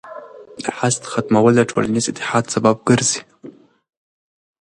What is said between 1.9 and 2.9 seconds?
اتحاد سبب